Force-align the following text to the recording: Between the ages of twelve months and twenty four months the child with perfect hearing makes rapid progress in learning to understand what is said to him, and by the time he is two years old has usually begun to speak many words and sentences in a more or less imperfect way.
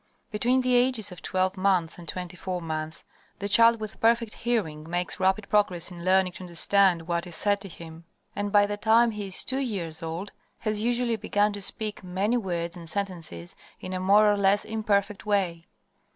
Between 0.31 0.61
the 0.61 0.73
ages 0.73 1.11
of 1.11 1.21
twelve 1.21 1.55
months 1.55 1.99
and 1.99 2.07
twenty 2.07 2.35
four 2.35 2.59
months 2.59 3.05
the 3.37 3.47
child 3.47 3.79
with 3.79 3.99
perfect 3.99 4.33
hearing 4.33 4.89
makes 4.89 5.19
rapid 5.19 5.47
progress 5.47 5.91
in 5.91 6.03
learning 6.03 6.31
to 6.33 6.39
understand 6.41 7.03
what 7.03 7.27
is 7.27 7.35
said 7.35 7.59
to 7.59 7.67
him, 7.67 8.05
and 8.35 8.51
by 8.51 8.65
the 8.65 8.77
time 8.77 9.11
he 9.11 9.27
is 9.27 9.43
two 9.43 9.59
years 9.59 10.01
old 10.01 10.31
has 10.57 10.81
usually 10.81 11.17
begun 11.17 11.53
to 11.53 11.61
speak 11.61 12.03
many 12.03 12.35
words 12.35 12.75
and 12.75 12.89
sentences 12.89 13.55
in 13.79 13.93
a 13.93 13.99
more 13.99 14.25
or 14.31 14.37
less 14.37 14.65
imperfect 14.65 15.27
way. 15.27 15.67